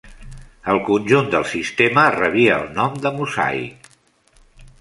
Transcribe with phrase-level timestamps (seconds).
[0.71, 3.93] El conjunt del sistema rebia el nom de "mosaic".